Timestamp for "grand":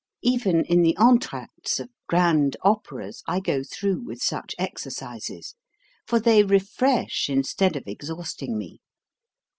2.07-2.57